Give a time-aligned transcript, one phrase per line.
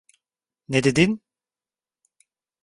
[0.69, 1.21] Ne dedin?